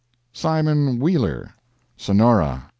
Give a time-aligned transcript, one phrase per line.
[0.33, 1.51] "SIMON WHEELER,"
[1.95, 2.63] Sonora.